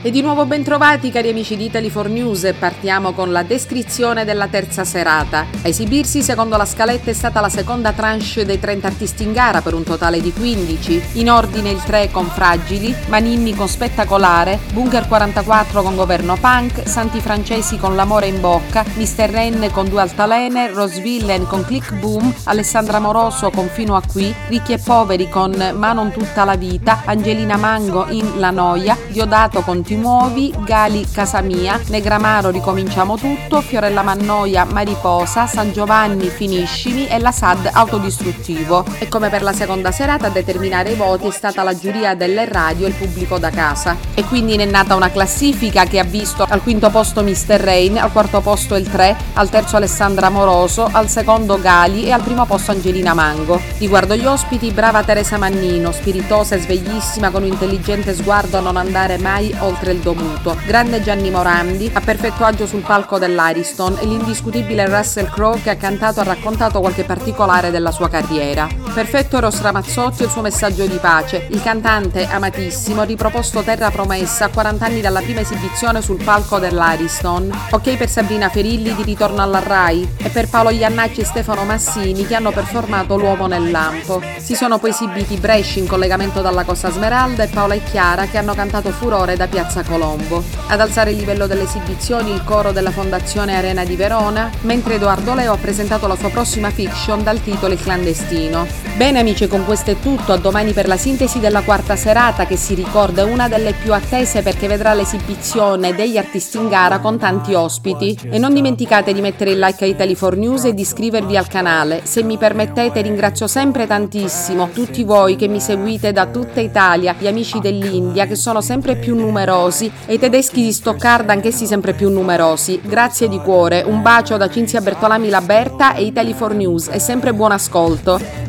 [0.00, 4.46] E di nuovo bentrovati cari amici di Italy 4 News, partiamo con la descrizione della
[4.46, 5.40] terza serata.
[5.40, 9.60] A esibirsi secondo la scaletta è stata la seconda tranche dei 30 artisti in gara
[9.60, 15.08] per un totale di 15, in ordine il 3 con Fragili, Maninni con Spettacolare, Bunker
[15.08, 19.32] 44 con Governo Punk, Santi Francesi con L'amore in bocca, Mr.
[19.50, 24.32] N con Due Altalene, Rose Villain con Click Boom, Alessandra Moroso con Fino a qui,
[24.46, 29.62] Ricchi e Poveri con Ma non tutta la vita, Angelina Mango in La noia, Diodato
[29.62, 37.18] con Ti muovi, Gali Casamia, Negramaro Ricominciamo tutto, Fiorella Mannoia Mariposa, San Giovanni Finiscimi e
[37.18, 38.84] la SAD Autodistruttivo.
[38.98, 42.44] E come per la seconda serata a determinare i voti è stata la giuria delle
[42.44, 43.96] radio e il pubblico da casa.
[44.12, 47.58] E quindi ne è nata una classifica che ha visto al quinto posto Mr.
[47.58, 52.20] Rain, al quarto posto il 3, al terzo Alessandra Moroso, al secondo Gali e al
[52.20, 53.58] primo posto Angelina Mango.
[53.78, 58.76] Riguardo gli ospiti, brava Teresa Mannino, spiritosa e sveglissima con un intelligente sguardo a non
[58.76, 60.56] andare mai oltre oltre il dovuto.
[60.66, 65.76] Grande Gianni Morandi, a perfetto agio sul palco dell'Ariston e l'indiscutibile Russell Crowe che ha
[65.76, 68.87] cantato e raccontato qualche particolare della sua carriera.
[68.98, 71.46] Perfetto Eros Ramazzotti e il suo messaggio di pace.
[71.50, 77.48] Il cantante, amatissimo, riproposto Terra Promessa a 40 anni dalla prima esibizione sul palco dell'Ariston.
[77.70, 82.26] Ok per Sabrina Ferilli di ritorno alla RAI e per Paolo Iannacci e Stefano Massini
[82.26, 84.20] che hanno performato L'uomo nel lampo.
[84.36, 88.38] Si sono poi esibiti Bresci in collegamento dalla Costa Smeralda e Paola e Chiara che
[88.38, 90.42] hanno cantato Furore da Piazza Colombo.
[90.66, 95.34] Ad alzare il livello delle esibizioni il coro della Fondazione Arena di Verona, mentre Edoardo
[95.34, 98.87] Leo ha presentato la sua prossima fiction dal titolo Il clandestino.
[98.96, 102.56] Bene amici, con questo è tutto, a domani per la sintesi della quarta serata che
[102.56, 107.16] si ricorda è una delle più attese perché vedrà l'esibizione degli artisti in gara con
[107.16, 108.18] tanti ospiti.
[108.28, 111.46] E non dimenticate di mettere il like a Italy 4 News e di iscrivervi al
[111.46, 112.00] canale.
[112.02, 117.28] Se mi permettete ringrazio sempre tantissimo tutti voi che mi seguite da tutta Italia, gli
[117.28, 122.10] amici dell'India che sono sempre più numerosi e i tedeschi di Stoccarda anch'essi sempre più
[122.10, 122.80] numerosi.
[122.82, 127.32] Grazie di cuore, un bacio da Cinzia Bertolami Laberta e Italy 4 News e sempre
[127.32, 128.47] buon ascolto.